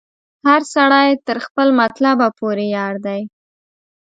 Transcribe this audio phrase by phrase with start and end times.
[0.47, 1.07] هر سړی
[1.47, 3.21] خپل تر مطلبه پوري یار دی